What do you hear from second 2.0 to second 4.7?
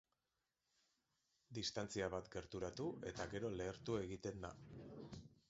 bat gerturatu eta gero lehertu egiten da.